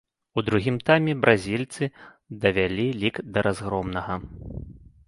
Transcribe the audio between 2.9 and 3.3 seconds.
лік